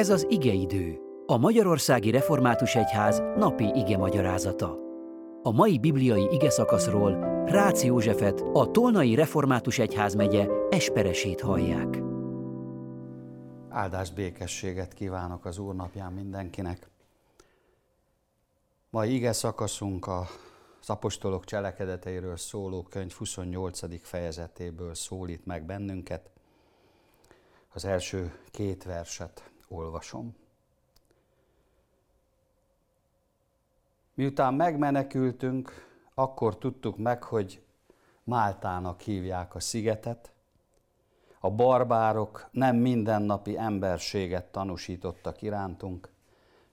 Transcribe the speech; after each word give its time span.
Ez 0.00 0.10
az 0.10 0.26
igeidő, 0.28 0.98
a 1.26 1.36
Magyarországi 1.36 2.10
Református 2.10 2.74
Egyház 2.74 3.18
napi 3.18 3.64
ige 3.74 3.96
magyarázata. 3.96 4.76
A 5.42 5.50
mai 5.50 5.78
bibliai 5.78 6.28
ige 6.30 6.50
szakaszról 6.50 7.12
Rácz 7.46 7.82
Józsefet, 7.82 8.40
a 8.52 8.70
Tolnai 8.70 9.14
Református 9.14 9.78
Egyház 9.78 10.14
megye 10.14 10.48
Esperesét 10.70 11.40
hallják. 11.40 11.98
Áldás 13.68 14.10
békességet 14.10 14.92
kívánok 14.92 15.44
az 15.44 15.58
Úr 15.58 15.74
napján 15.74 16.12
mindenkinek. 16.12 16.90
Mai 18.90 19.14
ige 19.14 19.32
szakaszunk 19.32 20.06
a 20.06 20.26
az 20.80 20.90
apostolok 20.90 21.44
cselekedeteiről 21.44 22.36
szóló 22.36 22.82
könyv 22.82 23.12
28. 23.12 24.06
fejezetéből 24.06 24.94
szólít 24.94 25.46
meg 25.46 25.64
bennünket. 25.64 26.30
Az 27.74 27.84
első 27.84 28.32
két 28.50 28.84
verset 28.84 29.50
olvasom. 29.70 30.36
Miután 34.14 34.54
megmenekültünk, 34.54 35.88
akkor 36.14 36.58
tudtuk 36.58 36.96
meg, 36.96 37.22
hogy 37.22 37.62
Máltának 38.24 39.00
hívják 39.00 39.54
a 39.54 39.60
szigetet. 39.60 40.32
A 41.40 41.50
barbárok 41.50 42.48
nem 42.50 42.76
mindennapi 42.76 43.58
emberséget 43.58 44.44
tanúsítottak 44.44 45.42
irántunk, 45.42 46.12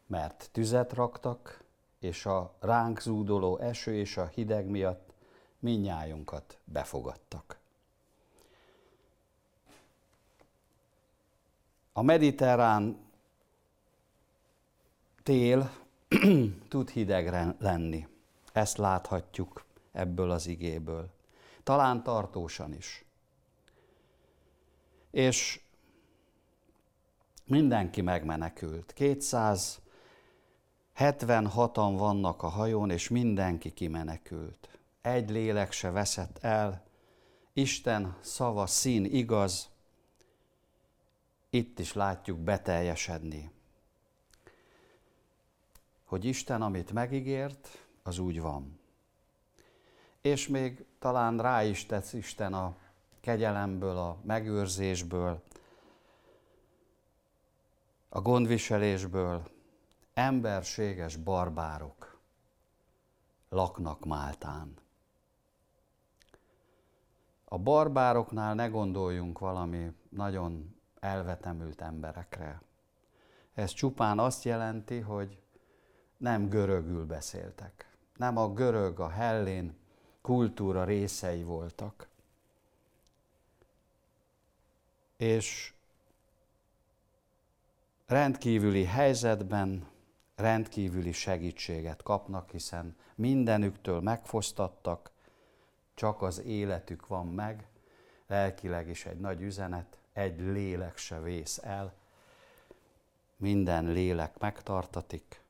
mert 0.08 0.50
tüzet 0.52 0.94
raktak, 0.94 1.64
és 2.00 2.26
a 2.26 2.56
ránk 2.60 3.02
zúdoló 3.02 3.58
eső 3.58 3.94
és 3.94 4.18
a 4.18 4.26
hideg 4.26 4.66
miatt 4.66 5.14
minnyájunkat 5.60 6.58
befogadtak. 6.64 7.60
A 11.98 12.02
mediterrán 12.02 12.98
tél 15.24 15.72
tud 16.70 16.90
hideg 16.90 17.56
lenni. 17.60 18.08
Ezt 18.54 18.78
láthatjuk 18.78 19.66
ebből 19.92 20.32
az 20.32 20.48
igéből. 20.48 21.10
Talán 21.64 22.04
tartósan 22.04 22.74
is. 22.74 23.06
És 25.12 25.62
mindenki 27.46 28.02
megmenekült. 28.02 28.94
276-an 28.98 31.94
vannak 31.98 32.44
a 32.44 32.48
hajón, 32.48 32.90
és 32.90 33.10
mindenki 33.10 33.74
kimenekült. 33.74 34.80
Egy 35.02 35.30
lélek 35.30 35.72
se 35.72 35.92
veszett 35.92 36.38
el. 36.42 36.84
Isten 37.54 38.18
szava 38.22 38.66
szín 38.66 39.06
igaz, 39.06 39.70
itt 41.50 41.80
is 41.80 41.94
látjuk 41.94 42.40
beteljesedni. 42.40 43.52
Hogy 46.06 46.26
Isten, 46.26 46.62
amit 46.62 46.92
megígért, 46.92 47.88
az 48.04 48.20
úgy 48.20 48.42
van. 48.42 48.80
És 50.22 50.48
még 50.48 50.86
talán 51.00 51.42
rá 51.42 51.64
is 51.64 51.86
tesz 51.86 52.14
Isten 52.14 52.54
a 52.54 52.76
kegyelemből, 53.20 53.98
a 53.98 54.18
megőrzésből, 54.24 55.44
a 58.10 58.22
gondviselésből, 58.22 59.52
emberséges 60.14 61.16
barbárok 61.16 62.20
laknak 63.50 64.06
Máltán. 64.06 64.74
A 67.46 67.58
barbároknál 67.58 68.54
ne 68.56 68.68
gondoljunk 68.68 69.40
valami 69.40 69.92
nagyon 70.10 70.77
elvetemült 71.08 71.82
emberekre. 71.82 72.62
Ez 73.54 73.72
csupán 73.72 74.20
azt 74.20 74.44
jelenti, 74.44 75.00
hogy 75.00 75.42
nem 76.18 76.50
görögül 76.50 77.06
beszéltek. 77.06 77.98
Nem 78.16 78.38
a 78.38 78.54
görög, 78.54 79.00
a 79.00 79.10
hellén 79.10 79.78
kultúra 80.22 80.84
részei 80.84 81.44
voltak. 81.44 82.08
És 85.18 85.74
rendkívüli 88.06 88.84
helyzetben 88.84 89.88
rendkívüli 90.36 91.12
segítséget 91.12 92.04
kapnak, 92.04 92.52
hiszen 92.52 92.96
mindenüktől 93.16 94.02
megfosztattak, 94.02 95.12
csak 95.94 96.22
az 96.22 96.42
életük 96.42 97.08
van 97.08 97.28
meg, 97.28 97.68
lelkileg 98.28 98.90
is 98.90 99.06
egy 99.06 99.20
nagy 99.20 99.42
üzenet, 99.42 99.97
egy 100.18 100.40
lélek 100.40 100.98
se 100.98 101.22
vész 101.22 101.58
el, 101.58 101.94
minden 103.36 103.86
lélek 103.86 104.38
megtartatik, 104.40 105.42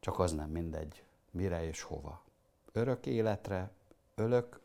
csak 0.00 0.18
az 0.18 0.32
nem 0.32 0.50
mindegy, 0.50 1.04
mire 1.30 1.64
és 1.64 1.82
hova. 1.82 2.24
Örök 2.72 3.06
életre, 3.06 3.70
örök 4.14 4.60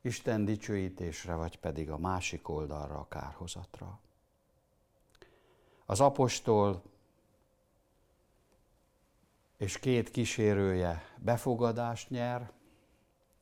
Isten 0.00 0.44
dicsőítésre, 0.44 1.34
vagy 1.34 1.58
pedig 1.58 1.90
a 1.90 1.98
másik 1.98 2.48
oldalra, 2.48 2.98
a 2.98 3.08
kárhozatra. 3.08 4.00
Az 5.86 6.00
apostol 6.00 6.82
és 9.56 9.78
két 9.78 10.10
kísérője 10.10 11.02
befogadást 11.16 12.10
nyer, 12.10 12.50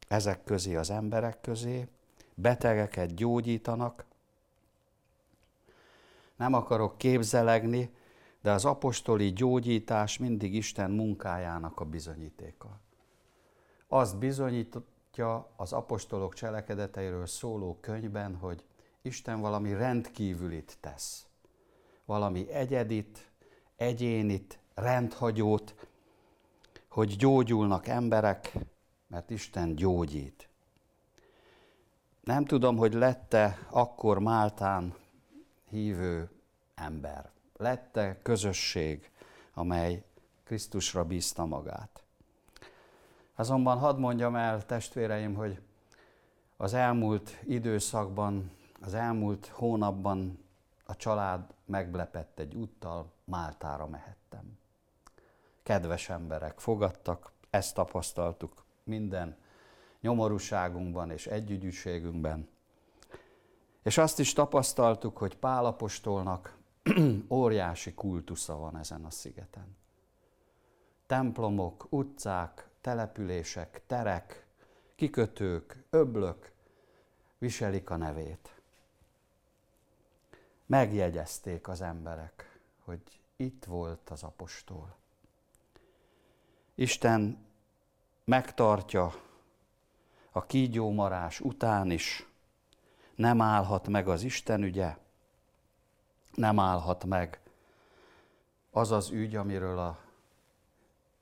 ezek 0.09 0.44
közé 0.44 0.76
az 0.76 0.91
emberek 0.91 1.41
közé, 1.41 1.88
betegeket 2.38 3.14
gyógyítanak. 3.14 4.04
Nem 6.36 6.54
akarok 6.54 6.98
képzelegni, 6.98 7.91
de 8.42 8.50
az 8.50 8.64
apostoli 8.64 9.32
gyógyítás 9.32 10.19
mindig 10.19 10.54
Isten 10.54 10.91
munkájának 10.91 11.80
a 11.80 11.84
bizonyítéka. 11.84 12.80
Azt 13.88 14.19
bizonyítja 14.19 15.50
az 15.56 15.72
apostolok 15.72 16.34
cselekedeteiről 16.34 17.26
szóló 17.26 17.78
könyvben, 17.80 18.36
hogy 18.36 18.64
Isten 19.03 19.41
valami 19.41 19.72
rendkívülit 19.72 20.76
tesz. 20.80 21.26
Valami 22.04 22.50
egyedit, 22.50 23.30
egyénit, 23.76 24.58
rendhagyót, 24.74 25.74
hogy 26.88 27.16
gyógyulnak 27.16 27.86
emberek, 27.86 28.53
mert 29.06 29.30
Isten 29.30 29.74
gyógyít. 29.74 30.48
Nem 32.26 32.44
tudom, 32.44 32.76
hogy 32.76 32.92
lette 32.92 33.59
akkor 33.70 34.19
Máltán 34.19 34.94
hívő 35.69 36.31
ember. 36.75 37.31
Lette 37.56 38.19
közösség, 38.22 39.10
amely 39.54 40.04
Krisztusra 40.44 41.04
bízta 41.04 41.44
magát. 41.44 42.03
Azonban 43.34 43.78
hadd 43.78 43.98
mondjam 43.98 44.36
el, 44.36 44.66
testvéreim, 44.66 45.34
hogy 45.34 45.60
az 46.56 46.75
elmúlt 46.75 47.38
időszakban, 47.44 48.50
az 48.81 48.94
elmúlt 48.94 49.47
hónapban 49.47 50.38
a 50.84 50.97
család 50.97 51.54
meglepett 51.65 52.38
egy 52.38 52.54
úttal, 52.54 53.12
Máltára 53.25 53.86
mehettem. 53.86 54.59
Kedves 55.62 56.09
emberek 56.09 56.59
fogadtak, 56.59 57.32
ezt 57.50 57.75
tapasztaltuk 57.75 58.65
minden 58.84 59.36
nyomorúságunkban 60.06 61.10
és 61.10 61.26
együgyűségünkben. 61.26 62.48
És 63.82 63.98
azt 63.98 64.18
is 64.18 64.32
tapasztaltuk, 64.32 65.16
hogy 65.16 65.36
Pálapostolnak 65.36 66.56
óriási 67.28 67.94
kultusza 67.94 68.56
van 68.56 68.76
ezen 68.76 69.04
a 69.04 69.10
szigeten. 69.10 69.76
Templomok, 71.06 71.86
utcák, 71.88 72.68
települések, 72.80 73.82
terek, 73.86 74.46
kikötők, 74.94 75.84
öblök 75.90 76.52
viselik 77.38 77.90
a 77.90 77.96
nevét. 77.96 78.60
Megjegyezték 80.66 81.68
az 81.68 81.80
emberek, 81.80 82.60
hogy 82.84 83.02
itt 83.36 83.64
volt 83.64 84.10
az 84.10 84.22
apostol. 84.22 84.97
Isten 86.74 87.47
megtartja 88.24 89.25
a 90.36 90.47
kígyómarás 90.47 91.41
után 91.41 91.91
is 91.91 92.27
nem 93.15 93.41
állhat 93.41 93.88
meg 93.88 94.09
az 94.09 94.22
Isten 94.22 94.62
ügye, 94.62 94.97
nem 96.34 96.59
állhat 96.59 97.04
meg 97.04 97.41
az 98.71 98.91
az 98.91 99.10
ügy, 99.10 99.36
amiről 99.36 99.78
a 99.78 99.98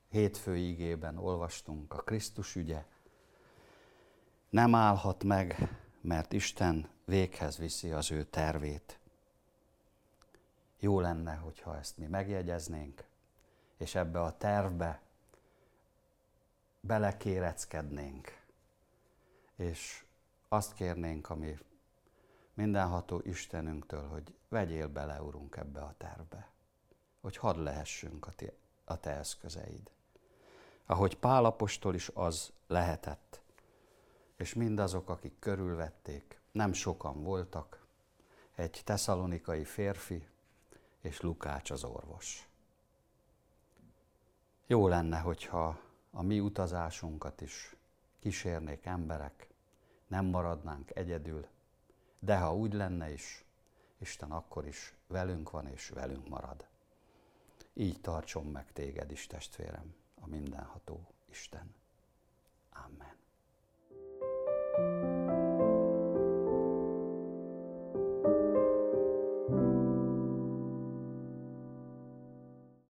hétfő 0.09 0.57
igében 0.57 1.17
olvastunk, 1.17 1.93
a 1.93 2.01
Krisztus 2.01 2.55
ügye. 2.55 2.85
Nem 4.49 4.75
állhat 4.75 5.23
meg, 5.23 5.77
mert 6.01 6.33
Isten 6.33 6.89
véghez 7.05 7.57
viszi 7.57 7.91
az 7.91 8.11
ő 8.11 8.23
tervét. 8.23 8.99
Jó 10.79 10.99
lenne, 10.99 11.35
hogyha 11.35 11.77
ezt 11.77 11.97
mi 11.97 12.05
megjegyeznénk, 12.05 13.03
és 13.77 13.95
ebbe 13.95 14.21
a 14.21 14.37
tervbe 14.37 15.01
belekéreckednénk 16.79 18.43
és 19.55 20.05
azt 20.47 20.73
kérnénk, 20.73 21.29
ami 21.29 21.57
mindenható 22.53 23.21
Istenünktől, 23.23 24.07
hogy 24.07 24.33
vegyél 24.47 24.87
bele, 24.87 25.21
Urunk, 25.21 25.55
ebbe 25.55 25.79
a 25.79 25.93
tervbe, 25.97 26.49
hogy 27.21 27.37
hadd 27.37 27.57
lehessünk 27.63 28.27
a 28.27 28.31
te, 28.31 28.53
a 28.83 28.99
te 28.99 29.11
eszközeid. 29.11 29.91
Ahogy 30.85 31.17
Pálapostól 31.17 31.95
is 31.95 32.11
az 32.13 32.51
lehetett, 32.67 33.41
és 34.35 34.53
mindazok, 34.53 35.09
akik 35.09 35.39
körülvették, 35.39 36.39
nem 36.51 36.73
sokan 36.73 37.23
voltak, 37.23 37.85
egy 38.55 38.81
teszalonikai 38.83 39.63
férfi 39.63 40.27
és 41.01 41.21
Lukács 41.21 41.71
az 41.71 41.83
orvos. 41.83 42.49
Jó 44.67 44.87
lenne, 44.87 45.19
hogyha 45.19 45.79
a 46.11 46.21
mi 46.21 46.39
utazásunkat 46.39 47.41
is 47.41 47.75
kísérnék 48.25 48.85
emberek, 48.85 49.47
nem 50.07 50.25
maradnánk 50.25 50.95
egyedül, 50.95 51.47
de 52.19 52.37
ha 52.37 52.55
úgy 52.55 52.73
lenne 52.73 53.11
is, 53.11 53.45
Isten 53.97 54.31
akkor 54.31 54.67
is 54.67 54.93
velünk 55.07 55.49
van 55.49 55.67
és 55.67 55.89
velünk 55.89 56.29
marad. 56.29 56.67
Így 57.73 58.01
tartson 58.01 58.45
meg 58.45 58.71
téged 58.73 59.11
is, 59.11 59.27
testvérem, 59.27 59.95
a 60.21 60.27
mindenható 60.27 61.07
Isten. 61.29 61.75